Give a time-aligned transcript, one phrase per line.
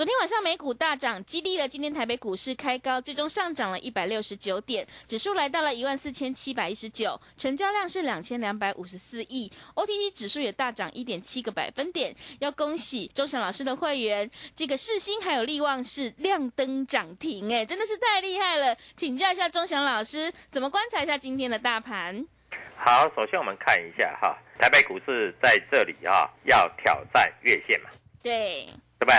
[0.00, 12.16] 昨天晚上美股大涨，激励了今天台北股市开高，最终上涨了一百六十九点，指数来到了一万四千七百一十九，成交量是两千两百五十四亿，OTC 指数也大涨一点七个百分点。
[12.38, 18.74] 要恭喜钟祥老师的会员，这个世新还有力旺是亮灯涨停，哎，真的是太厉害了！
[18.96, 22.26] 请教一下钟祥老师，怎么观察一下今天的大盘？
[22.74, 27.90] 好，首先我们看一下哈，台北股市在这里啊，要挑战月线嘛，
[28.22, 28.64] 对，
[28.98, 29.14] 对不对？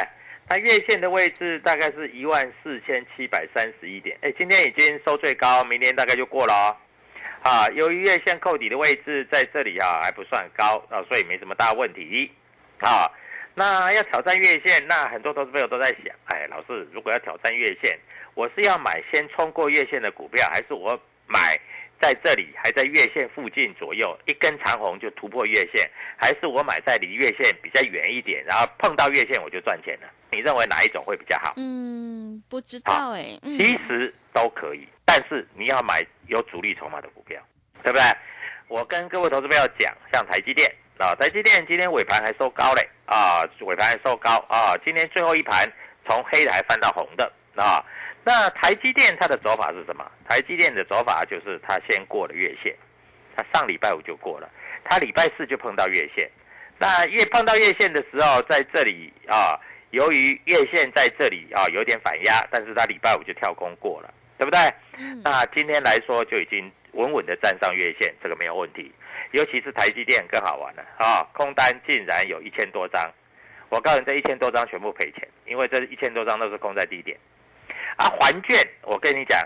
[0.47, 6.75] 它月线的位置大概是一万四千七百三十一点，哎，今天已经收最高，明天大概就过了哦。
[7.41, 12.29] 啊，由于月线扣底的位置在这里啊，还不算高啊，所以没什么大问题。
[12.79, 13.09] 啊，
[13.56, 17.97] 那要挑战月线，那很多投资朋友都在想，哎，老师，如果要挑战月线，
[18.34, 21.58] 我是要买先冲过月线的股票，还是我买
[22.01, 30.07] 在这里还在月线附近左右一根长红就突破月线，还是我买在离月线比较远一点，然后碰到月线我就赚钱了？
[30.31, 31.53] 你认为哪一种会比较好？
[31.57, 37.40] 嗯，不知道哎、嗯其实都可以，但是你要买有主力筹码的股票，
[37.84, 38.03] 对不对？
[38.67, 45.69] 我跟各位投资朋友讲，像台积电啊，台积电今天尾盘还收高嘞啊，尾盘还收高啊，今天最后一盘
[46.07, 47.84] 从黑的还翻到红的啊。
[48.23, 50.05] 那台积电它的走法是什么？
[50.27, 52.75] 台积电的走法就是它先过了月线，
[53.35, 54.49] 它上礼拜五就过了，
[54.83, 56.29] 它礼拜四就碰到月线。
[56.77, 59.59] 那月碰到月线的时候，在这里啊，
[59.91, 64.59] 由于月线在这里啊有点反压，但是它礼拜五就跳空过了，对不对？
[64.97, 68.91] 嗯那今天来说就已经稳稳的站上月线，这个没有问题。
[69.31, 73.09] 尤其是台积电更好玩了啊，空单竟然有一千多张，
[73.69, 77.17] 我告诉你这一千多张全部赔钱，因为这一千多张都是空在低点。
[77.97, 79.40] 啊，还券，我跟你讲，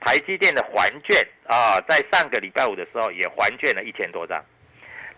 [0.00, 4.42] 台积电的还券啊，在上个礼拜五的时候也还券了一千多张。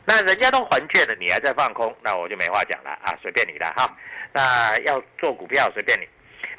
[0.07, 3.97] 那人家都还券了，你还在放空，那我就没话讲了啊，随便你了哈。
[4.33, 6.07] 那要做股票随便你，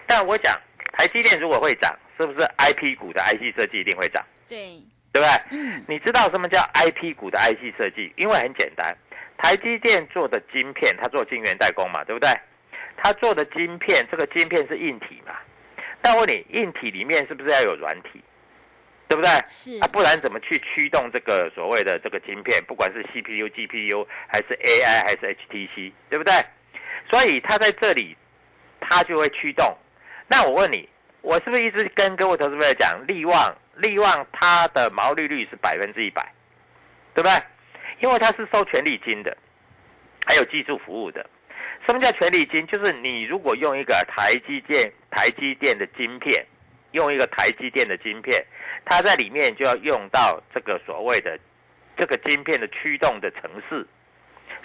[0.07, 0.53] 但我讲
[0.97, 4.25] 台积电如果会涨，是不是 IP 股的 IC 设计一定会涨？
[4.49, 4.81] 对，
[5.11, 5.29] 对不对？
[5.51, 8.11] 嗯你知道什么叫 IP 股的 IC 设计？
[8.17, 8.97] 因为很简单，
[9.37, 12.29] 台积电做的晶片，它做晶圆代工嘛，对不对？
[12.97, 15.35] 它做的晶片，这个晶片是硬体嘛？
[16.01, 18.21] 那我问你，硬体里面是不是要有软体？
[19.07, 19.29] 对不对？
[19.47, 22.63] 是啊，不然怎么去驱动这个所谓的这个晶片？
[22.65, 26.33] 不管是 CPU、GPU 还是 AI 还是 HTC，对不对？
[27.09, 28.17] 所以它在这里，
[28.79, 29.77] 它就会驱动。
[30.27, 30.89] 那我问你，
[31.21, 36.27] 我是不是一直跟各位投资朋友讲，利旺利旺它的毛利率是百分之一百，
[37.13, 37.39] 对不对？
[37.99, 39.37] 因为它是收权利金的，
[40.25, 41.23] 还有技术服务的。
[41.85, 42.65] 什么叫权利金？
[42.65, 46.43] 就是你如果用一个台积电台积电的晶片，
[46.91, 48.43] 用一个台积电的晶片，
[48.83, 51.37] 它在里面就要用到这个所谓的
[51.95, 53.85] 这个晶片的驱动的程式，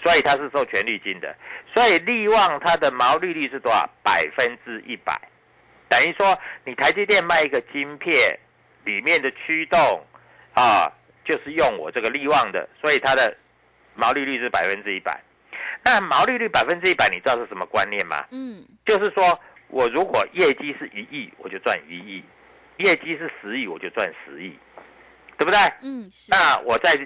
[0.03, 1.37] 所以它是受权利金的。
[1.75, 3.89] 所以利旺它的毛利率是多少？
[4.03, 5.21] 百分之一百，
[5.89, 8.39] 等于说你台积电卖一个晶片
[8.85, 9.79] 里面的驱动
[10.55, 10.91] 啊，
[11.25, 13.37] 就是用我这个利旺的，所以它的
[13.95, 15.21] 毛利率是百分之一百。
[15.83, 18.25] 那毛利率百分之一百，你知道是什么观念吗？
[18.31, 19.39] 嗯，就是说
[19.69, 22.23] 我如果业绩是一亿，我就赚一亿；
[22.77, 24.59] 业绩是十亿，我就赚十亿，
[25.39, 25.59] 对不对？
[25.83, 26.97] 嗯，是，那我在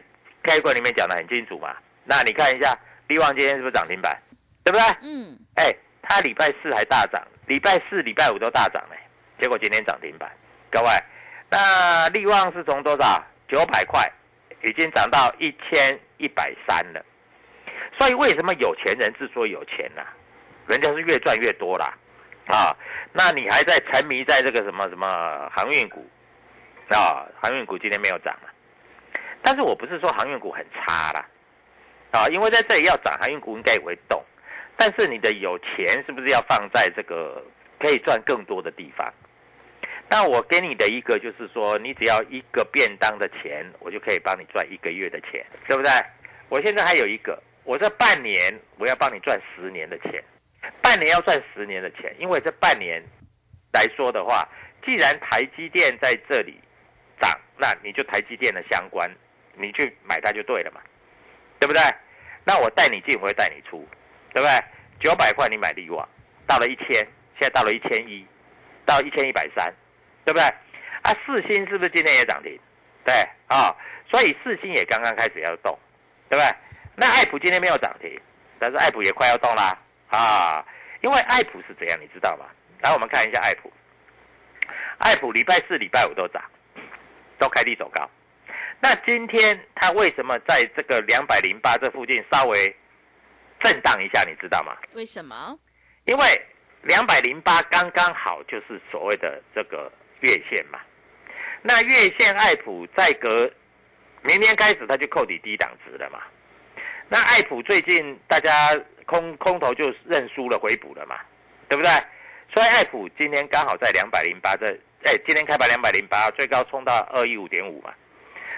[0.42, 1.74] 开会里面讲的很清楚嘛。
[2.04, 2.76] 那你看一下，
[3.08, 4.16] 利旺今天是不是涨停板？
[4.64, 4.86] 对不对？
[5.02, 8.96] 嗯，哎，它礼拜四还大涨，礼拜四、礼拜五都大涨呢，
[9.40, 10.30] 结果今天涨停板。
[10.70, 10.88] 各位，
[11.48, 13.24] 那利旺是从多少？
[13.46, 14.10] 九百块，
[14.64, 17.04] 已经涨到一千一百三了。
[17.98, 20.02] 所以为什么有钱人之所以有钱呢、
[20.66, 21.94] 人家是越赚越多啦，
[22.46, 22.76] 啊，
[23.12, 26.06] 那你还在沉迷在这个什么什么航运股，
[26.88, 28.50] 啊，航运股今天没有涨了，
[29.42, 31.26] 但是我不是说航运股很差啦，
[32.10, 34.22] 啊，因为在这里要涨，航运股应该也会动，
[34.76, 37.42] 但是你的有钱是不是要放在这个
[37.78, 39.12] 可以赚更多的地方？
[40.10, 45.90] 那我给你的一个就是说，你只要一个便当的钱，我就可以帮你赚一个月的钱，对不对？
[46.50, 50.22] 我现在还有一个，我这半年我要帮你赚十年的钱，
[50.82, 53.02] 半年要赚十年的钱，因为这半年
[53.72, 54.46] 来说的话，
[54.84, 56.60] 既然台积电在这里
[57.20, 59.10] 涨，那你就台积电的相关，
[59.54, 60.80] 你去买它就对了嘛，
[61.58, 61.82] 对不对？
[62.44, 63.86] 那我带你进，我会带你出，
[64.32, 64.64] 对不对？
[65.00, 66.06] 九百块你买利旺，
[66.46, 66.88] 到了一千，
[67.40, 68.26] 现在到了一千一，
[68.84, 69.72] 到一千一百三，
[70.24, 70.44] 对不对？
[71.02, 72.58] 啊，四星是不是今天也涨停？
[73.04, 73.14] 对
[73.48, 73.74] 啊、
[74.10, 75.78] 所以四星也刚刚开始要动，
[76.28, 76.56] 对不对？
[76.96, 78.20] 那爱普今天没有涨停，
[78.58, 79.76] 但是爱普也快要动啦
[80.10, 80.64] 啊！
[81.00, 82.46] 因为爱普是怎样，你知道吗？
[82.80, 83.72] 来，我们看一下爱普，
[84.98, 86.42] 爱普礼拜四、礼拜五都涨，
[87.38, 88.08] 都开低走高。
[88.80, 92.74] 那今天它为什么在这个两百零八这附近稍微
[93.60, 94.76] 震荡一下，你知道吗？
[94.92, 95.58] 为什么？
[96.04, 96.24] 因为
[96.82, 99.90] 两百零八刚刚好就是所谓的这个
[100.20, 100.78] 月线嘛。
[101.62, 103.50] 那月线爱普再隔
[104.22, 106.20] 明天开始，它就扣底低档值了嘛。
[107.08, 108.50] 那爱普最近大家
[109.06, 111.16] 空空头就认输了，回补了嘛，
[111.68, 111.90] 对不对？
[112.52, 114.66] 所以爱普今天刚好在两百零八这，
[115.04, 117.92] 哎，今天开盘两百零八，最高冲到二一五点五嘛。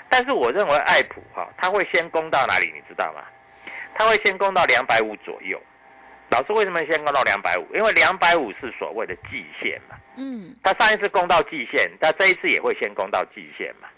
[0.08, 3.22] 但是我认为爱普哈、它会先攻到哪里，你知道吗？
[3.94, 5.60] 它会先攻到两百五左右。
[6.28, 7.66] 老师为什么先攻到两百五？
[7.74, 9.96] 因为两百五是所谓的季线嘛。
[10.16, 13.88] 嗯，他上一次攻到季线，他这一次也会先攻到季线嘛，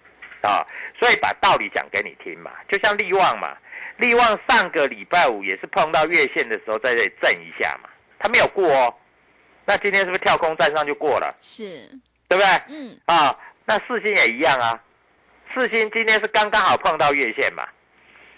[0.49, 0.65] 啊，
[0.99, 3.57] 所以把道理讲给你听嘛，就像利旺嘛，
[3.99, 8.95] 利旺上个礼拜五也是碰到月线的时候在这里震一下嘛，它没有过哦，
[9.65, 11.89] 那今天是不是跳空站上就过了，是，
[12.29, 12.47] 对不对？
[12.69, 14.81] 嗯，啊，那四星也一样啊，
[15.53, 17.69] 四星今天是刚刚好碰到月线嘛，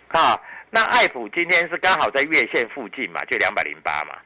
[0.09, 0.41] 啊，
[0.71, 4.17] 那爱普今天是刚好在月线附近嘛，就两百零八嘛，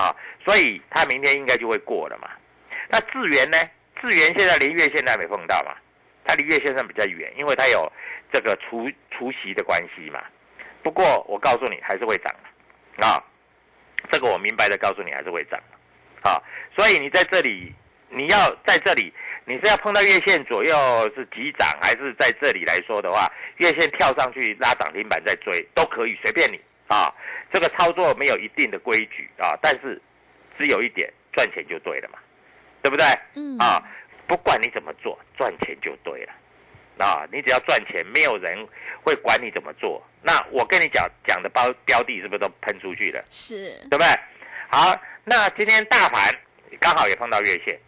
[0.00, 0.14] 啊，
[0.44, 2.30] 所以它明天应该就会过了嘛。
[2.88, 3.58] 那智源呢？
[4.00, 5.74] 智源现在连月线都还没碰到嘛，
[6.24, 7.90] 它离月线上比较远，因为它有
[8.32, 10.22] 这个除除息的关系嘛。
[10.84, 12.32] 不过我告诉你，还是会涨
[13.00, 13.18] 的啊，
[14.12, 16.40] 这个我明白的告诉你，还是会涨的啊。
[16.76, 17.72] 所以你在这里，
[18.08, 19.12] 你要在这里，
[19.46, 20.76] 你是要碰到月线左右
[21.16, 23.26] 是急涨，还是在这里来说的话，
[23.56, 27.12] 月线跳上去拉涨停板再追都可以，随便你啊。
[27.52, 30.00] 这个操作没有一定的规矩啊，但是
[30.58, 32.18] 只有一点，赚钱就对了嘛。
[32.82, 33.06] 对不对？
[33.34, 33.82] 嗯，啊，
[34.26, 36.32] 不管你怎么做，赚钱就对了。
[36.98, 38.66] 啊，你只要赚钱，没有人
[39.02, 40.02] 会管你怎么做。
[40.22, 43.22] 那我跟你讲讲的标标的是不是都喷出去了？
[43.30, 44.06] 是，对不对？
[44.70, 46.32] 好，那今天大盘
[46.80, 47.78] 刚好也碰到月线，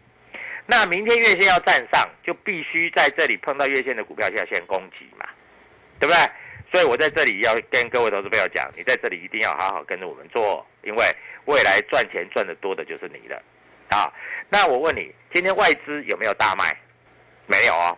[0.66, 5.26] 那明天月线要站上，就必须在这里碰到月线的股票下先攻击嘛，
[6.00, 6.30] 对不对？
[6.72, 11.06] 所以我在这里要跟各位投资朋友讲，你在这里一定要好好跟着我们做，因为
[11.44, 13.40] 未来赚钱赚得多的就是你的。
[13.88, 14.12] 啊，
[14.50, 16.76] 那我问你，今天外资有没有大卖？
[17.46, 17.96] 没有哦，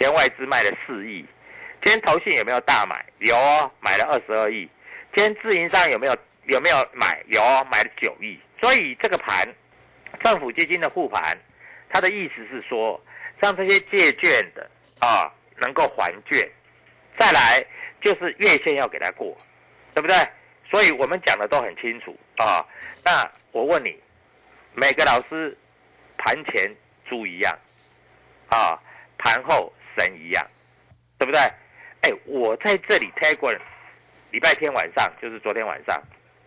[0.00, 1.22] 天外资卖了四亿。
[1.82, 3.04] 今天投信有没有大买？
[3.18, 4.66] 有哦，买了二十二亿。
[5.14, 6.16] 今天自营商有没有
[6.46, 7.22] 有没有买？
[7.28, 8.40] 有哦，买了九亿。
[8.62, 9.46] 所以这个盘，
[10.24, 11.36] 政府基金的护盘，
[11.90, 12.98] 它的意思是说，
[13.40, 16.48] 让这些借券的啊能够还券，
[17.18, 17.62] 再来
[18.00, 19.36] 就是月线要给它过，
[19.94, 20.16] 对不对？
[20.70, 22.64] 所以我们讲的都很清楚啊。
[23.04, 23.94] 那我问你，
[24.72, 25.54] 每个老师
[26.16, 26.74] 盘前
[27.06, 27.58] 猪一样，
[28.48, 28.78] 啊，
[29.18, 30.46] 盘后神一样，
[31.18, 31.40] 对不对？
[32.02, 33.58] 哎，我在这里 t a g
[34.30, 36.00] 礼拜天晚上，就是昨天晚上，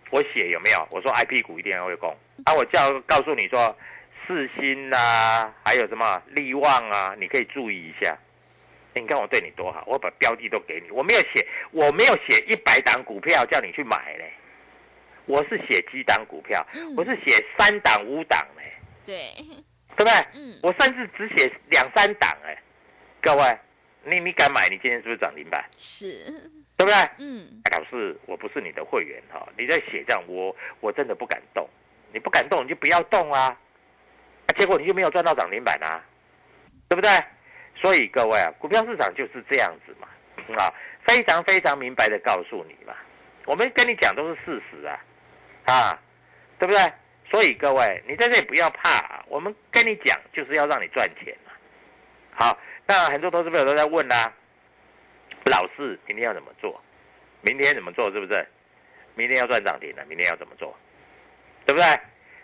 [0.10, 0.88] 我写有没有？
[0.90, 3.78] 我说 I P 股一定要会攻，啊，我叫告诉你说，
[4.26, 8.18] 四星啊、还有什么利旺啊，你可以注意一下。
[8.96, 14.32] 哎你看我对你多好，我把标的都给你，我没有写，我没有写一百档股票叫你去买嘞，
[15.26, 18.64] 我是写几档股票，嗯我是写三档五档嘞，
[19.04, 19.34] 对，
[19.98, 20.14] 对不对？
[20.36, 22.56] 嗯，我甚至只写两三档哎，
[23.24, 23.58] 各位，
[24.04, 24.68] 你你敢买？
[24.68, 25.64] 你今天是不是涨停板？
[25.78, 26.26] 是，
[26.76, 26.94] 对不对？
[27.20, 31.66] 嗯，哎老师，我不是你的会员哈、你在写这样，我我真的不敢动。
[32.12, 33.58] 你不敢动，你就不要动啊，
[34.46, 36.04] 啊结果你就没有赚到涨停板啊，
[36.90, 37.10] 对不对？
[37.76, 40.08] 所以各位啊，股票市场就是这样子嘛，
[40.62, 40.72] 啊，
[41.08, 42.94] 非常非常明白的告诉你嘛，
[43.46, 45.00] 我们跟你讲都是事实啊，
[45.66, 46.00] 啊，
[46.60, 46.94] 对不对？
[47.32, 51.52] 所以各位，你在这里不要怕、啊我们跟你讲就是要让你赚钱嘛。
[52.36, 54.32] 好，那很多投资朋友都在问啦、
[55.46, 56.82] 老师明天要怎么做？
[57.42, 58.12] 明天怎么做？
[58.12, 58.48] 是不是？
[59.16, 60.76] 明天要赚涨停了，明天要怎么做？
[61.66, 61.86] 对不对？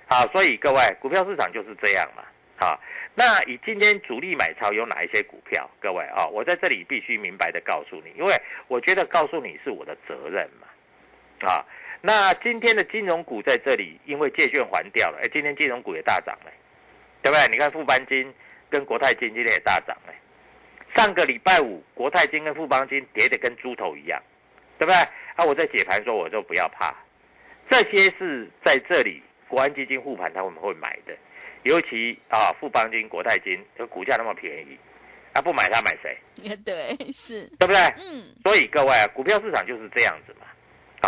[0.07, 2.23] 好，所以各位，股票市场就是这样嘛。
[2.57, 2.79] 好，
[3.15, 5.69] 那以今天主力买超有哪一些股票？
[5.79, 8.33] 各位啊、我在这里必须明白的告诉你，因为
[8.67, 11.47] 我觉得告诉你是我的责任嘛。
[11.47, 11.65] 啊，
[12.01, 16.51] 那今天的金融股在这里，因为借券还掉了，哎，今天金融股也大涨了，
[17.21, 17.47] 对不对？
[17.47, 18.33] 你看富邦金
[18.69, 20.13] 跟国泰金今天也大涨了。
[20.99, 24.21] 上个礼拜五，国泰金跟富邦金跌得跟猪头一样，
[24.77, 24.95] 对不对？
[25.37, 26.93] 啊，我在解盘说，我就不要怕，
[27.69, 31.15] 这些是在这里国安基金护盘他们会买的，
[31.63, 34.77] 尤其啊富邦金、国泰金，这股价那么便宜，
[35.31, 36.17] 啊不买他买谁？
[36.65, 37.79] 对，是，对不对？
[37.97, 40.47] 嗯，所以各位啊，股票市场就是这样子嘛，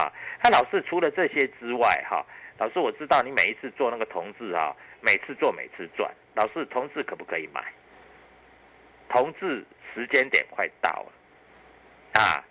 [0.02, 0.10] 啊，
[0.42, 2.26] 那老师除了这些之外，哈、
[2.58, 7.62] 老师我知道你每一次做那个同志啊、每次做每次赚，老师同志可不可以买？
[9.12, 9.64] 同志
[9.94, 12.44] 时间点快到了，啊，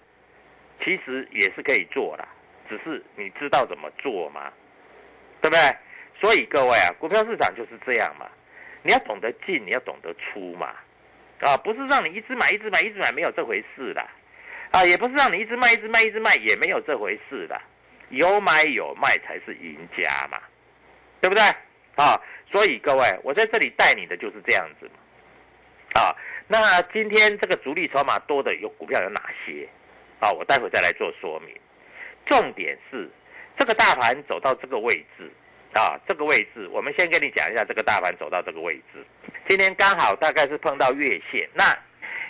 [0.84, 2.28] 其实也是可以做啦，
[2.68, 4.52] 只是你知道怎么做吗？
[5.40, 5.76] 对不对？
[6.20, 8.28] 所以各位啊，股票市场就是这样嘛，
[8.82, 10.74] 你要懂得进，你要懂得出嘛，
[11.40, 14.06] 啊，不是让你一直买一直买一直买，没有这回事啦，
[14.72, 17.58] 啊，也不是让你一直卖一直卖一直卖，也没有这回事啦，
[18.10, 20.38] 有买有卖才是赢家嘛，
[21.22, 21.42] 对不对？
[21.96, 26.14] 啊，所以各位，我在这里带你的就是这样子嘛，啊，
[26.52, 29.68] 那今天这个主力筹码多的有股票有哪些？
[30.18, 31.54] 啊，我待会再来做说明。
[32.26, 33.08] 重点是
[33.56, 35.30] 这个大盘走到这个位置
[35.74, 39.06] 啊，这个位置，我们先跟你讲一下这个大盘走到这个位置。
[39.48, 41.72] 今天刚好大概是碰到月线，那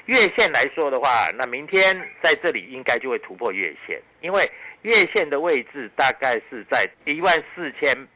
[0.04, 4.46] 月线来说的话，那明天在这里应该就会突破月线，因为
[4.82, 8.06] 月线的位置大概是在一万四千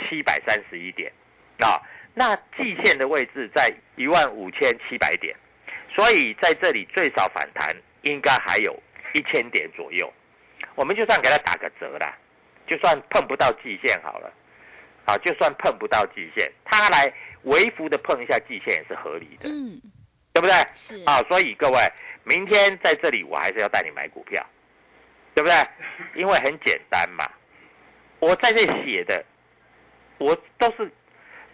[0.00, 1.12] 七百三十一点
[1.58, 1.76] 啊，
[2.14, 5.36] 那季线的位置在一万五千七百点，
[5.94, 8.82] 所以在这里最少反弹应该还有
[9.14, 10.12] 一千点左右。
[10.74, 12.16] 我们就算给它打个折啦，
[12.66, 14.32] 就算碰不到季线好了，
[15.04, 19.80] 啊，就算碰不到季线，它来微幅的碰一下季线也是合理的，嗯，
[20.32, 20.54] 对不对？
[20.74, 21.78] 是，啊，所以各位，
[22.24, 24.44] 明天在这里我还是要带你买股票，
[25.34, 25.54] 对不对？
[26.14, 27.28] 因为很简单嘛，
[28.18, 29.22] 我在这写的，
[30.18, 30.90] 我都是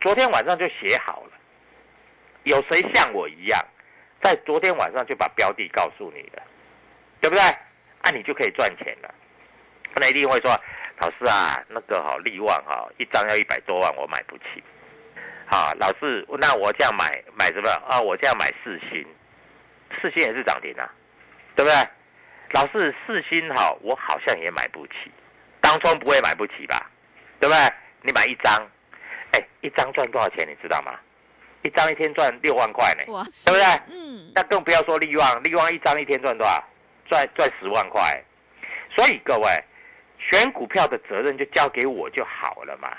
[0.01, 1.33] 昨天晚上就写好了。
[2.45, 3.61] 有谁像我一样，
[4.23, 6.43] 在昨天晚上就把标的告诉你了，
[7.21, 7.43] 对不对？
[7.43, 9.15] 啊，你就可以赚钱了。
[9.97, 10.51] 那一定会说，
[10.99, 14.63] 老师啊，那个哈、利旺哈、一张要一百多万，我买不起。
[15.51, 18.01] 好，老师，那我这样买买什么啊？
[18.01, 19.05] 我这样买四星，
[20.01, 20.89] 四星也是涨停啊，
[21.57, 21.89] 对不对？
[22.51, 25.11] 老师，四星好，我好像也买不起，
[25.61, 26.91] 当冲不会买不起吧？
[27.41, 27.75] 对不对？
[28.03, 28.55] 你买一张，
[29.33, 30.47] 哎，一张赚多少钱？
[30.49, 30.99] 你知道吗？
[31.63, 33.65] 一张一天赚六万块呢，哇，对不对？
[33.91, 36.65] 嗯，那更不要说利旺，利旺一张一天赚多少？
[37.09, 38.23] 赚赚十万块。
[38.95, 39.47] 所以各位，
[40.19, 42.91] 选股票的责任就交给我就好了嘛。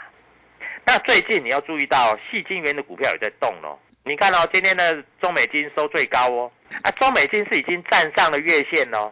[0.85, 3.77] 那最近你要注意到，细金元的股票也在动哦。
[4.03, 6.51] 你看哦，今天的中美金收最高哦，
[6.81, 9.11] 啊，中美金是已经站上了月线哦，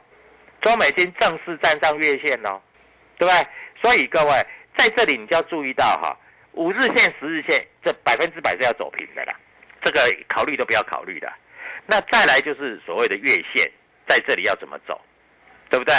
[0.61, 2.59] 中美金正式站上月线哦，
[3.17, 3.47] 对不对？
[3.81, 4.31] 所以各位
[4.77, 6.17] 在这里你就要注意到哈，
[6.57, 9.33] 五日线、十日线这百分之百是要走平的啦，
[9.81, 11.31] 这个考虑都不要考虑的。
[11.85, 13.71] 那再来就是所谓的月线，
[14.07, 14.99] 在这里要怎么走，
[15.69, 15.93] 对不对？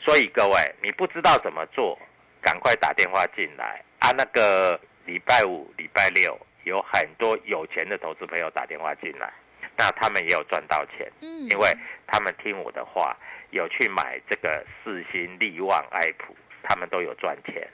[0.00, 1.98] 所以各位，你不知道怎么做，
[2.40, 4.10] 赶快打电话进来啊！
[4.12, 9.30] 那个礼拜五、礼拜六有很多有钱的投资朋友打电话进来，
[9.76, 11.68] 那他们也有赚到钱，嗯，因为
[12.06, 13.16] 他们听我的话，
[13.50, 17.68] 有去买这个四星、利旺、爱普，他们都有赚钱。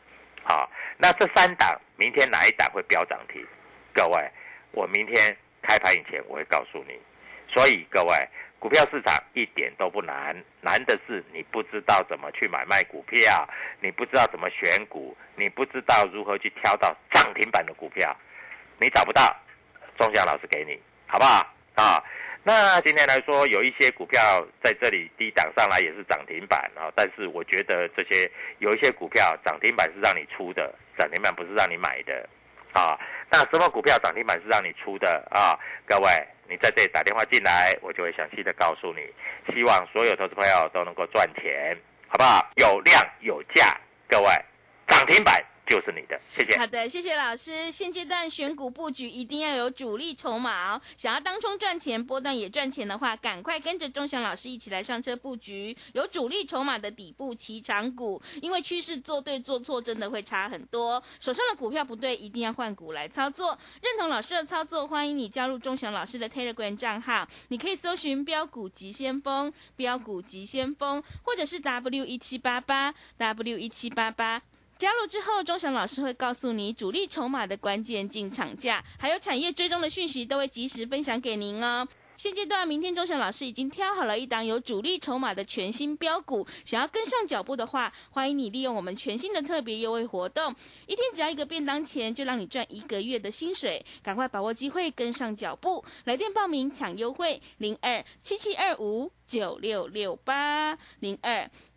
[0.44, 3.44] 好，那这三档明天哪一档会飙涨停？
[3.92, 4.30] 各位，
[4.72, 6.98] 我明天开盘以前我会告诉你。
[7.48, 8.14] 所以各位，
[8.58, 13.48] 股票市场一点都不难，难的是你不知道怎么去买卖股票，
[13.80, 18.14] 你不知道怎么选股，你不知道如何去挑到涨停板的股票，
[18.78, 19.34] 你找不到，
[19.98, 21.54] 钟祥老师给你，好不好？
[21.76, 22.02] 啊，
[22.46, 32.28] 那今天来说，有一些股票在这里低档上来也是涨停板啊，但是我觉得这些有一些股票涨停板是让你出的，涨停板不是让你买的，
[32.74, 35.56] 啊，那什么股票涨停板是让你出的啊？
[35.86, 36.10] 各位，
[36.46, 39.00] 你在这里打电话进来，我就会详细的告诉你。
[39.54, 41.74] 希望所有投资朋友都能够赚钱，
[42.08, 42.46] 好不好？
[42.56, 43.74] 有量有价，
[44.06, 44.28] 各位，
[44.86, 46.58] 涨停板就是你的，谢谢。
[46.58, 47.72] 好的，谢谢老师。
[47.72, 50.80] 现阶段选股布局一定要有主力筹码。
[50.96, 58.20] 想要当冲赚钱、波段也赚钱的话，赶快跟着钟祥老师一起来上车布局有主力筹码的底部起涨股。
[58.42, 63.58] 因为趋势做对做错真的会差很多，手上的股票不对，一定要换股来操作。
[63.80, 74.42] 认同老师的操作，欢迎你加入钟祥老师的 Telegram 账号，你可以搜寻“标股急先锋”、“标股急先锋”，或者是 W 一七八八 W 一七八八。
[74.84, 81.88] 加入之后，钟祥老师会告诉你主力筹码的关键进场价，还有产业追踪的讯息，都会及时分享给您哦。
[82.18, 90.54] 现阶段，明天钟祥老师已经挑好了一档有主力筹码的全新标股，想要跟上脚步的话，欢迎你利用我们全新的特别优惠活动，
[90.86, 101.50] 一天只要一个便当钱，就让你赚一个月的薪水，赶快把握机会，跟上脚步，来电报名抢优惠，零二七七二五九六六八零二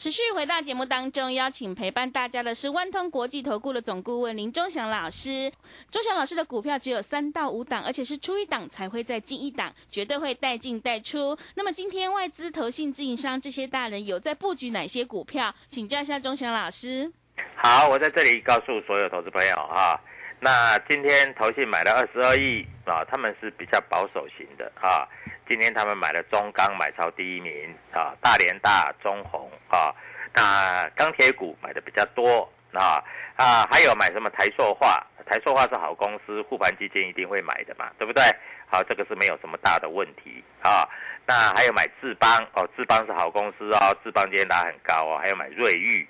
[0.00, 5.52] 持续回到节目当中，邀请陪伴大家的是万通国际投顾的总顾问林忠祥老师。
[5.90, 11.36] 忠祥老师的股票只有三到五档，而且是出一档才会再进一档，绝对会带进带出。
[11.54, 15.54] 那么今天外资、投信、自营商这些大人有在布局哪些股票？
[15.68, 17.12] 请教一下忠祥老师。
[17.56, 20.00] 好，我在这里告诉所有投资朋友啊，
[20.40, 25.04] 那今天投信买了二十二亿啊，他们是比较保守型的啊。
[25.50, 27.52] 今天他们买了中钢买超第一名
[27.92, 29.92] 啊，大连大、中红啊，
[30.32, 33.02] 那钢铁股买的比较多啊
[33.34, 35.04] 啊，还有买什么台塑化？
[35.26, 38.22] 台塑化是好公司，护盘基金一定会买的嘛，对不对？
[38.68, 40.86] 好，这个是没有什么大的问题啊。
[41.26, 45.18] 那还有买智邦哦，智邦是好公司哦，智邦今天拉很高哦。
[45.18, 46.06] 还有买瑞昱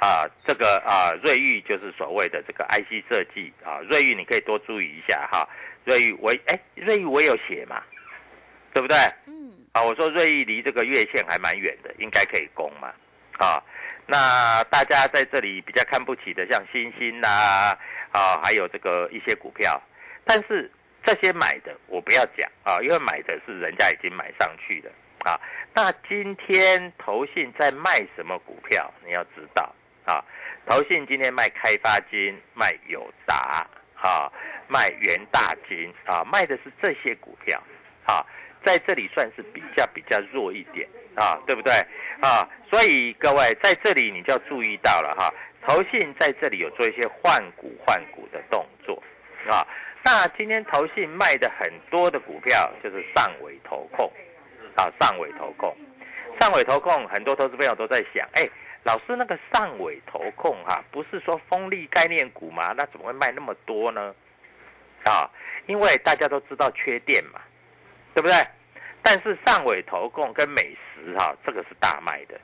[0.00, 5.48] 啊，这个啊瑞昱就是所谓的这个 IC 设计啊，瑞昱你可以多注意一下哈。
[5.84, 7.80] 瑞昱我哎，瑞昱我有写嘛？
[8.74, 8.98] 对不对？
[9.26, 9.50] 嗯。
[9.72, 12.92] 啊，我说瑞意离这个月线还蛮远的，应该可以攻嘛。
[13.38, 13.60] 啊，
[14.06, 17.28] 那大家在这里比较看不起的，像星星呐，
[18.12, 19.82] 啊，还有这个一些股票，
[20.24, 20.70] 但是
[21.04, 24.88] 这些买的我不要讲啊，因为买的是人家已经买上去的
[25.28, 25.40] 啊。
[25.74, 28.88] 那今天投信在卖什么股票？
[29.04, 30.22] 你要知道啊，
[30.68, 33.66] 投信今天卖开发金、卖友达、
[34.00, 34.30] 啊，
[34.68, 37.60] 卖元大金啊，卖的是这些股票
[38.06, 38.24] 啊。
[38.64, 41.72] 在这里算是比较比较弱一点啊，对不对
[42.20, 42.48] 啊？
[42.70, 45.32] 所以各位在这里你就要注意到了哈，
[45.66, 49.00] 投信在这里有做一些换股换股的动作
[49.48, 49.66] 啊。
[50.04, 54.10] 那今天投信卖的很多的股票就是上尾投控
[54.76, 55.76] 啊，上尾投控，
[56.40, 58.48] 上尾投控很多投资朋友都在想，哎，
[58.82, 62.74] 老师那个上尾投控哈，不是说风力概念股吗？
[62.76, 64.14] 那怎么会卖那么多呢？
[65.04, 65.30] 啊，
[65.66, 67.40] 因为大家都知道缺电嘛。
[68.14, 68.34] 对不对？
[69.02, 70.62] 但是上尾投控跟美
[70.94, 72.40] 食哈，这个是大卖的，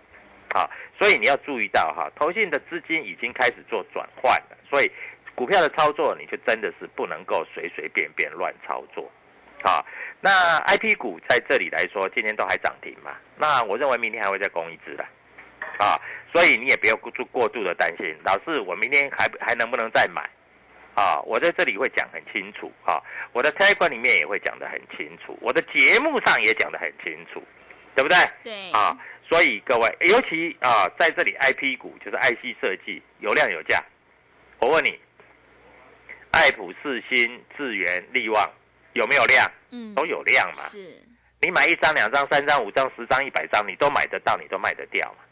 [0.52, 4.92] 好，所以你要注意到哈，投信的资金已经开始做转换了，所以
[5.34, 9.10] 股票的操作你就真的是不能够随随便便乱操作，
[9.62, 9.82] 啊，
[10.20, 15.04] 那 I P 股在这里来说，今天都还涨停嘛，那我认为明天还会再攻一支的，
[15.78, 15.96] 啊，
[16.30, 20.28] 所以你也不要过过度的担心，老师，我明天还还能不能再买？
[20.94, 23.00] 啊，我在这里会讲很清楚啊，
[23.32, 27.42] 我的开关里面也会讲得很清楚，我的节目上也讲得很清楚，
[27.94, 28.16] 对不对？
[28.44, 28.70] 对。
[28.72, 28.96] 啊，
[29.28, 33.82] 所以各位，尤其啊，在这里 I P 股就是 I C 设计有量有价，
[34.58, 34.98] 我问你，
[36.32, 38.50] 爱普、四新、智源、力旺
[38.92, 39.50] 有没有量？
[39.70, 40.64] 嗯，都有量嘛。
[40.64, 41.02] 是。
[41.40, 45.24] 你买一张、两张、三张、五张、十张、一百张，你都买得到，你都卖得掉嘛？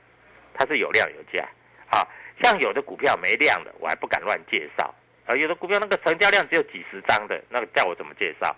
[0.55, 1.47] 它是有量有价。
[1.91, 2.07] 啊，
[2.43, 4.95] 像有的股票没量的，我还不敢乱介绍。
[5.29, 8.57] 啊，有的股票那个成交量只有几十张的，那个叫我怎么介绍，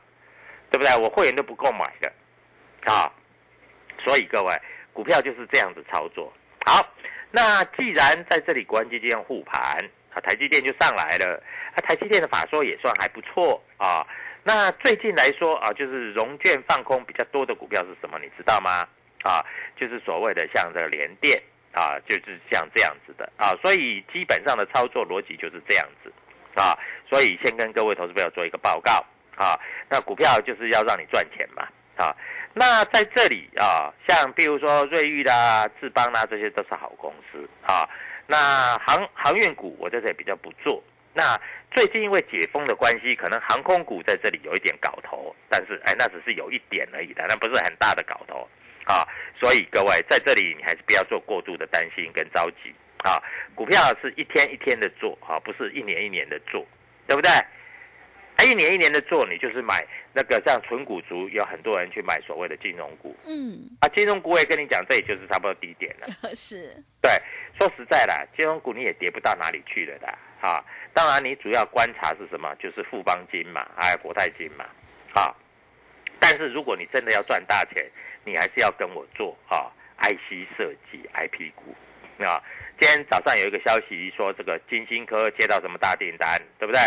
[0.70, 0.96] 对不对？
[0.96, 2.12] 我会员都不够买的，
[2.84, 3.12] 啊，
[3.98, 4.54] 所以各位
[4.92, 6.32] 股票就是这样子操作。
[6.64, 6.86] 好，
[7.32, 9.60] 那既然在这里国安基金护盘
[10.14, 11.42] 啊，台积电就上来了。
[11.74, 14.06] 啊，台积电的法说也算还不错啊。
[14.42, 18.18] 那最近来说啊，就是融券放空比较多的股票是什么？
[18.18, 18.86] 你知道吗？
[19.22, 19.44] 啊，
[19.76, 21.40] 就是所谓的像这个联电
[21.72, 23.54] 啊，就是像这样子的啊。
[23.60, 26.12] 所以基本上的操作逻辑就是这样子
[26.60, 26.76] 啊。
[27.08, 29.04] 所以先跟各位投资朋友做一个报告
[29.36, 29.58] 啊。
[29.88, 32.14] 那股票就是要让你赚钱嘛啊。
[32.52, 37.88] 那在这里啊，像比如说瑞昱啦、智邦啦，这些都是好公司啊。
[38.26, 40.82] 那航航运股我在这里比较不做。
[41.12, 41.36] 那
[41.72, 48.48] 最近因为解封的关系，可能航空股在这里有一点搞头，但是哎，那只是有一点而已的，那不是很大的搞头
[48.84, 49.06] 啊。
[49.40, 52.72] 所以各位在这里你还是不要做过度的担心跟着急
[53.04, 53.22] 啊。
[53.54, 56.66] 股票是一天一天的做啊，不是一年一年的做，
[57.06, 57.30] 对不对？
[58.42, 63.14] 一年一年的做，你就是买那个像纯股族，有很多人去买所谓的金融股。
[63.26, 66.08] 嗯，啊，金融股我也跟你讲，这也就是差不多低点了。
[66.34, 67.10] 是，对，
[67.58, 70.08] 说实在的，金融股你也跌不到哪里去了的
[70.40, 70.64] 啊。
[70.94, 72.54] 当然，你主要观察是什么？
[72.58, 74.64] 就是富邦金嘛，还有国泰金嘛，
[75.12, 75.36] 啊。
[76.18, 77.86] 但是如果你真的要赚大钱，
[78.24, 81.74] 你还是要跟我做啊，IC 设计 IP 股
[82.26, 82.42] 啊。
[82.80, 86.80] 今天早上有一个消息说，这个金星科接到什么大订单，对不对？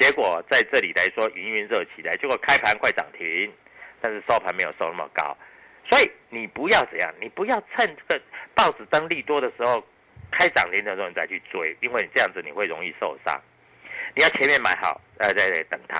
[0.00, 3.52] 结果在这里来说，云云热起来，结果开盘快涨停，
[4.00, 5.36] 但是收盘没有收那么高，
[5.88, 8.22] 所以你不要怎样，你不要趁这个
[8.54, 9.84] 报纸登利多的时候，
[10.30, 13.42] 开涨停的时候你再去追，因为你这样子你会容易受伤。
[14.14, 15.98] 你要前面买好，呃，在在等它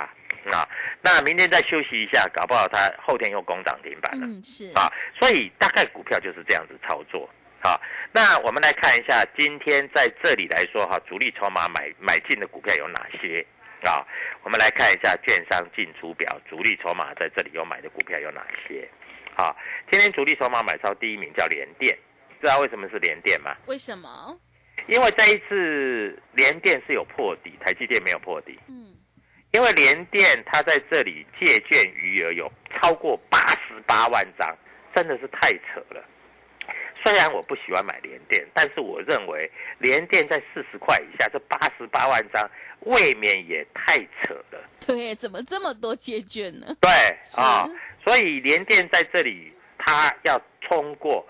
[0.57, 0.67] 啊。
[1.03, 4.27] 那明天再休息一下，搞不好它后天又攻涨停板了。
[4.27, 7.29] 嗯，是啊，所以大概股票就是这样子操作
[7.61, 7.81] 啊。
[8.13, 13.45] 那我们来看一下，今天在这里来说哈，主力筹码买买进的股票有哪些？
[13.83, 14.05] 啊，
[14.43, 18.89] 我们来看一下券商进出表，主力筹码在这里有买的股票有哪些？
[19.37, 19.57] 好，
[19.91, 21.97] 今天主力筹码买超第一名叫联电，
[22.41, 23.55] 知道为什么是联电吗？
[23.67, 24.37] 为什么？
[24.89, 28.59] 因为这一次联电是有破底，台积电没有破底。
[28.69, 28.97] 嗯，
[29.53, 34.57] 因为联电它在这里借券余额有超过八十八万张，
[34.93, 36.05] 真的是太扯了。
[37.03, 42.51] 虽然我不喜欢买联电，但是我认为联电在四十块以下，这八十八万张。
[42.83, 46.77] 未免也太扯了，对，怎么这么多借券呢？
[46.81, 46.89] 对
[47.37, 47.69] 啊，
[48.05, 51.27] 所以联电在这里，它要通过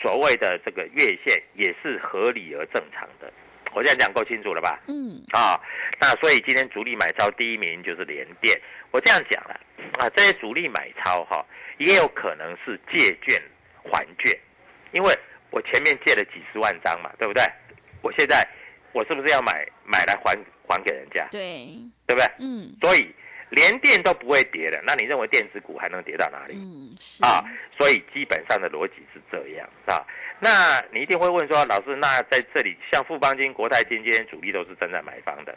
[0.00, 3.30] 所谓的这个月线，也是合理而正常的。
[3.74, 4.80] 我这样讲够清楚了吧？
[4.86, 5.60] 嗯，啊，
[6.00, 8.56] 那所以今天主力买超第一名就是联电。
[8.92, 9.60] 我这样讲了
[9.98, 11.44] 啊，这些主力买超哈，
[11.78, 13.42] 也有可能是借券
[13.82, 14.32] 还券，
[14.94, 15.14] 因为
[15.50, 17.44] 我前面借了几十万张嘛，对不对？
[18.00, 18.42] 我现在
[18.92, 20.34] 我是不是要买买来还？
[20.66, 21.68] 还给人家，对
[22.06, 22.24] 对不对？
[22.38, 23.14] 嗯，所以
[23.50, 26.54] 连电都不会跌的，那你认为电子股还能跌到哪里？
[26.56, 27.44] 嗯，是啊，
[27.76, 30.00] 所以基本上的逻辑是这样啊。
[30.40, 35.54] 那你一定会问说，老师，那在这里像富邦金、国泰金今天主力都是正在买方的，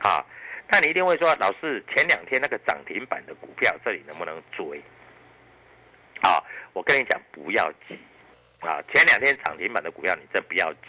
[0.00, 0.22] 啊，
[0.70, 4.78] 那你一定会说，老师前两天那个涨停板的股票，这里能不能追？
[6.20, 7.98] 啊，我跟你讲，不要急
[8.62, 10.88] 啊，前两天涨停板的股票，你真不要急。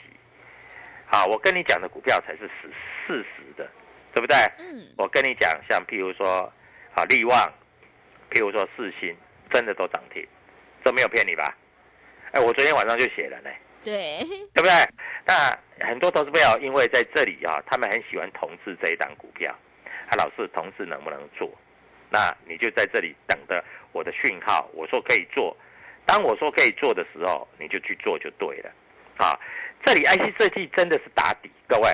[1.10, 2.72] 啊，我跟你讲的股票才是事
[3.06, 3.70] 事实的，
[4.14, 4.38] 对不对？
[4.60, 4.88] 嗯。
[4.98, 6.52] 我跟你讲，像譬如说，
[6.96, 7.52] 啊，利旺，
[8.32, 9.16] 譬如说四星，
[9.52, 10.26] 真的都涨停，
[10.84, 11.56] 这没有骗你吧？
[12.32, 13.50] 哎，我昨天晚上就写了呢。
[13.84, 14.20] 对。
[14.54, 14.72] 对不对？
[15.26, 19.52] 那很多投资友因为在这里啊，他们很喜欢同志这一档股票，
[20.10, 21.52] 啊，老是同志能不能做？
[22.10, 25.56] 那你就在这里等着我的讯号，我说可以做，
[26.06, 28.72] 当我说可以做的时候，你就去做就对了，
[29.18, 29.38] 啊。
[29.86, 31.89] 这里 IC 设计真的是打底，各位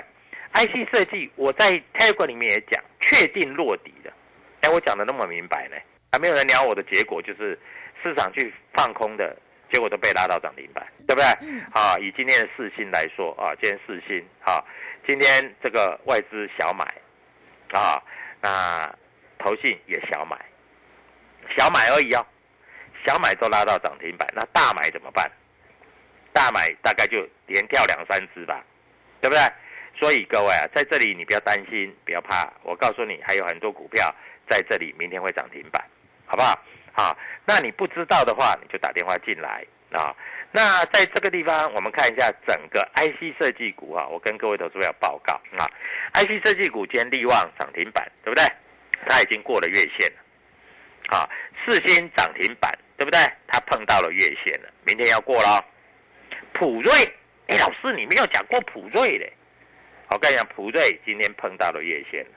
[0.54, 4.14] ，IC 设计我在 Telegram 里面也讲，确定落底的。
[4.62, 5.76] 哎，我讲的那么明白呢，
[6.12, 7.58] 还没有人聊我的结果就是
[8.04, 9.36] 市场去放空的
[9.72, 11.26] 结果都被拉到涨停板，对不对？
[11.74, 14.64] 啊，以今天的四星来说啊，今天四星啊，
[15.08, 16.86] 今天这个外资小买
[17.72, 18.00] 啊，
[18.40, 18.96] 那
[19.40, 20.38] 投信也小买，
[21.58, 22.24] 小买而已哦，
[23.06, 25.30] 小买都拉到涨停板，那大买怎么办？
[26.34, 28.64] 大买大概就连跳两三只吧，
[29.22, 29.42] 对不对？
[30.00, 32.52] 所以各位啊，在这里你不要担心，不要怕。
[32.64, 34.14] 我告诉你，还有很多股票
[34.50, 35.84] 在这里明天会涨停板，
[36.26, 36.58] 好不好？
[36.94, 40.16] 好，那你不知道的话，你就打电话进来啊。
[40.52, 45.70] 那在这个地方，我们看一下整个 IC 设计股啊，我跟各位投资者报告啊
[46.14, 48.44] ，IC 设计股今天利旺涨停板，对不对？
[49.08, 51.30] 它已经过了月线了，啊，
[51.66, 53.18] 四星涨停板，对不对？
[53.48, 55.64] 它碰到了月线了，明天要过了。
[56.52, 56.92] 普瑞，
[57.48, 59.32] 哎，老师，你没有讲过普瑞嘞。
[60.10, 62.32] 我跟你讲，普瑞今天碰到了月线了，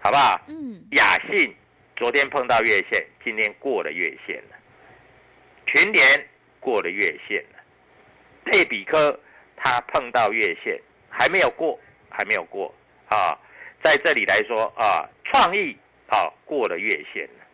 [0.00, 0.40] 好不好？
[0.46, 0.84] 嗯。
[0.92, 1.52] 雅信
[1.96, 4.56] 昨天碰到月线，今天过了月线了。
[5.66, 6.28] 群联
[6.60, 7.58] 过了月线了。
[8.44, 9.18] 配比科
[9.56, 11.76] 它碰到月线还没有过，
[12.08, 12.72] 还没有过
[13.08, 13.36] 啊，
[13.82, 17.44] 在这里来说啊，创意啊过了月线了，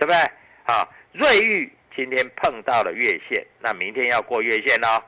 [0.00, 0.16] 对不对
[0.64, 0.88] 啊？
[1.14, 5.00] 瑞昱今天碰到了月线，那明天要过月线喽，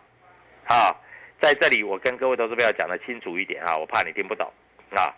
[0.68, 0.94] 啊，
[1.42, 4.48] 在这里我跟各位投资朋友讲的清楚一点啊，我怕你听不懂
[4.90, 5.12] 啊。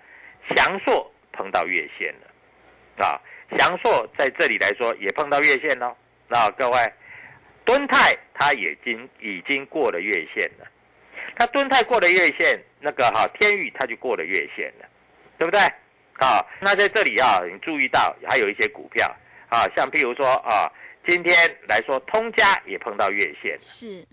[0.57, 3.21] 翔硕碰到月线了，啊，
[3.55, 5.95] 翔硕在这里来说也碰到月线喽，
[6.27, 6.79] 那各位，
[7.67, 10.67] 敦泰它已经已经过了月线了。
[11.37, 14.89] 那敦泰过了月线，那个哈天宇它就过了月线了，
[15.37, 15.61] 对不对？
[16.19, 19.07] 啊，那在这里啊，你注意到还有一些股票
[19.51, 20.73] 啊，像譬如说啊，
[21.09, 21.35] 今天
[21.67, 24.07] 来说通家也碰到月线，是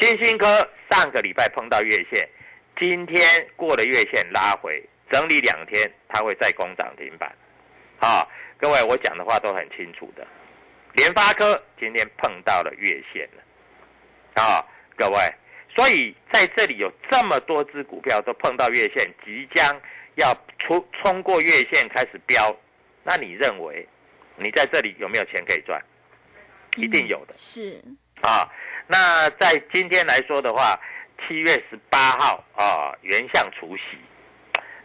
[0.00, 2.28] 金星科上个礼拜碰到月线，
[2.76, 7.32] 今天过了月线拉回整理两天，它会再攻涨停板。
[8.00, 8.26] 啊，
[8.58, 10.26] 各位我讲的话都很清楚的。
[10.94, 14.66] 联发科今天碰到了月线了，啊，
[14.96, 15.16] 各位。
[15.76, 19.80] 所以在这里有这么多只股票都碰到月线，即将
[20.16, 22.52] 要冲冲过月线开始飙，
[23.04, 23.86] 那你认为
[24.34, 25.80] 你在这里有没有钱可以赚？
[26.76, 27.34] 一定有的。
[27.36, 27.82] 是
[28.22, 28.48] 啊，
[28.86, 30.78] 那在今天来说的话，
[31.26, 33.98] 七月十八号啊，原相除夕，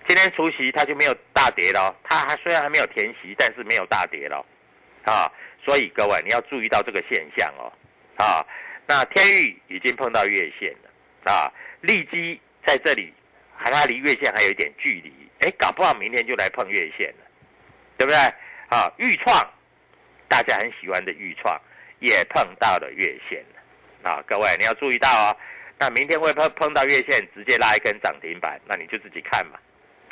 [0.07, 4.45] 今天除夕它就没有大跌了，它还虽然还没有填息，但是没有大跌了
[5.05, 5.31] 啊。
[5.63, 7.71] 所以各位你要注意到这个现象哦，
[8.17, 8.45] 啊。
[8.87, 13.13] 那天域已经碰到月线了，啊，利基在这里，
[13.55, 17.25] 还它离月线还有一点距离，哎，搞不好明天就来碰月线了，
[17.97, 18.17] 对不对？
[18.69, 19.47] 啊，豫创，
[20.27, 21.55] 大家很喜欢的豫创
[21.99, 23.43] 也碰到了月线，
[24.03, 25.37] 啊，各位你要注意到哦，
[25.77, 29.59] 那明天会碰碰到月线，直接拉一根涨停板，那你就自己看嘛，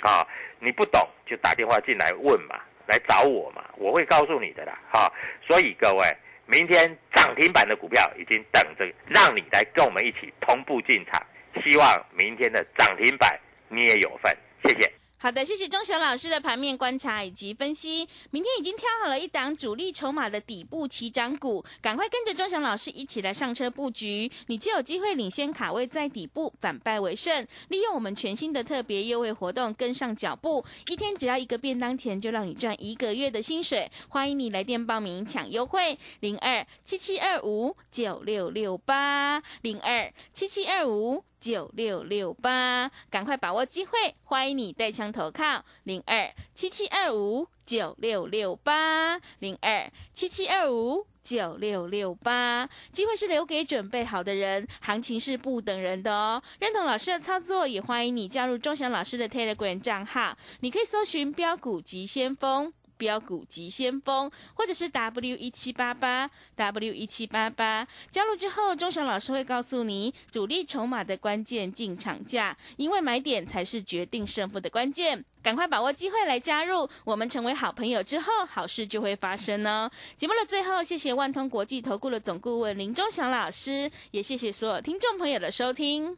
[0.02, 0.28] 啊，
[0.60, 5.12] 你不懂就打电话进来问嘛，来找我嘛，我会告诉你的啦，哈，
[5.46, 6.06] 所以各位。
[6.50, 11.22] 明天涨停板的股票已经等着让你来跟我们一起同步进场，
[11.62, 14.97] 希望明天的涨停板你也有份，谢谢。
[15.20, 18.08] 好的，谢谢钟祥老师的盘面观察以及分析。
[18.30, 27.48] 明天已经挑好了一档主力筹码的底部起涨股，赶快跟着钟祥老师一起来上车布局，你就有机会领先卡位在底部，反败为胜。
[27.70, 33.90] 利用我们全新的特别优惠活动，跟上脚步，一天只要一个便当钱，就让你赚一个月的薪水。
[34.10, 41.24] 欢迎你来电报名抢优惠，零二七七二五九六六八零二七七二五。
[41.40, 44.16] 九六六八，赶快把握机会！
[44.24, 56.42] 欢迎你带枪投靠零二七七二五九六六八零二七七二五九六六八，机会是留给准备好的人，行情是不等人的哦。
[56.60, 62.74] 认同老师的操作，也欢迎你加入钟祥老师的 Telegram 账号，你可以搜寻标股急先锋。
[62.98, 75.24] 标股急先锋，或者是 W 一七八八 W 一七八八，加入之后，钟祥老师会告诉你主力筹码的关键进场价，因为买点才是决定胜负的关键。
[75.44, 79.90] 赶快把握机会来加入，我们成为好朋友之后，好事就会发生哦。
[80.18, 86.18] 节目的最后，谢谢万通国际投顾的总顾问林钟祥老师，也谢谢所有听众朋友的收听。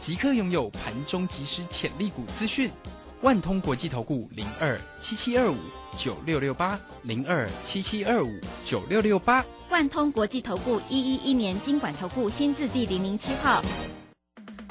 [0.00, 2.72] 即刻拥有盘中即时潜力股资讯，
[3.20, 5.56] 万通国际投顾零二七七二五
[5.98, 13.62] 九六六八零二七七二五九六六八，万通国际投顾一一一年经管投顾新字第零零七号。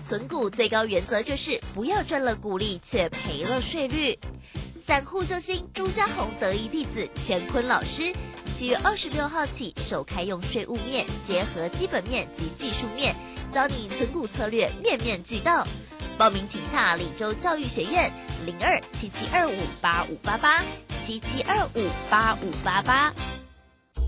[0.02, 4.18] 存股最高原则就是不要赚了股利却赔了税率。
[4.82, 8.12] 散户救星朱家红得意弟子乾坤老师，
[8.52, 13.16] 七月二十六号起首开用税务面结合基本面及技术面。
[13.50, 15.66] 教你存股策略，面面俱到。
[16.18, 18.12] 报名请洽李州教育学院
[18.46, 20.64] 零二七七二五八五八八
[21.00, 23.14] 七七二五八五八八。